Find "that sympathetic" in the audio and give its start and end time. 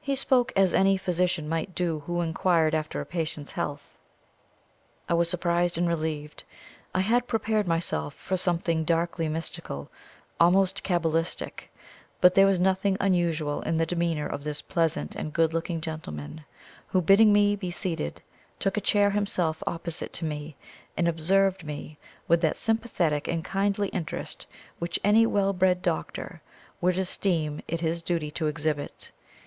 22.40-23.28